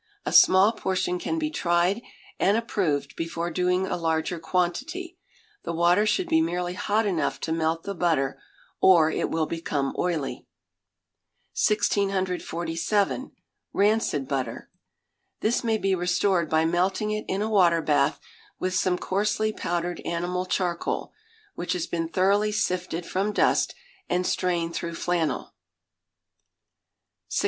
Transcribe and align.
A 0.25 0.33
small 0.33 0.71
portion 0.71 1.19
can 1.19 1.37
be 1.37 1.51
tried 1.51 2.01
and 2.39 2.57
approved 2.57 3.15
before 3.15 3.51
doing 3.51 3.85
a 3.85 3.95
larger 3.95 4.39
quantity. 4.39 5.15
The 5.61 5.73
water 5.73 6.07
should 6.07 6.27
be 6.27 6.41
merely 6.41 6.73
hot 6.73 7.05
enough 7.05 7.39
to 7.41 7.51
melt 7.51 7.83
the 7.83 7.93
butter, 7.93 8.41
or 8.81 9.11
it 9.11 9.29
will 9.29 9.45
become 9.45 9.93
oily. 9.99 10.47
1647. 11.53 13.31
Rancid 13.73 14.27
Butter. 14.27 14.71
This 15.41 15.63
may 15.63 15.77
be 15.77 15.93
restored 15.93 16.49
by 16.49 16.65
melting 16.65 17.11
it 17.11 17.25
in 17.27 17.43
a 17.43 17.47
water 17.51 17.83
bath, 17.83 18.19
with 18.57 18.73
some 18.73 18.97
coarsely 18.97 19.53
powdered 19.53 19.99
animal 19.99 20.47
charcoal, 20.47 21.13
which 21.53 21.73
has 21.73 21.85
been 21.85 22.09
thoroughly 22.09 22.51
sifted 22.51 23.05
from 23.05 23.33
dust, 23.33 23.75
and 24.09 24.25
strained 24.25 24.73
through 24.73 24.95
flannel. 24.95 25.53
1648. 27.29 27.39